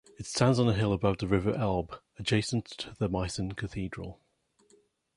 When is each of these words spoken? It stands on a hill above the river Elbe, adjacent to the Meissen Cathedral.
It 0.17 0.25
stands 0.25 0.57
on 0.57 0.67
a 0.67 0.73
hill 0.73 0.93
above 0.93 1.19
the 1.19 1.27
river 1.27 1.53
Elbe, 1.53 1.93
adjacent 2.17 2.65
to 2.79 2.95
the 2.97 3.07
Meissen 3.07 3.51
Cathedral. 3.51 4.19